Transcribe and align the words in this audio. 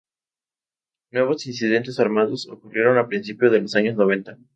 Nuevos 1.11 1.45
incidentes 1.45 1.99
armados 1.99 2.49
ocurrieron 2.49 2.97
a 2.97 3.07
principio 3.07 3.51
de 3.51 3.61
los 3.61 3.75
años 3.75 3.95
noventa. 3.97 4.35